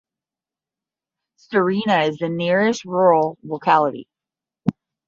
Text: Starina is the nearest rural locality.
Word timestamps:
Starina 1.37 2.09
is 2.09 2.17
the 2.17 2.27
nearest 2.27 2.85
rural 2.85 3.37
locality. 3.43 4.07